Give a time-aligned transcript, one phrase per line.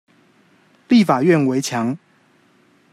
[0.87, 1.95] 立法院圍牆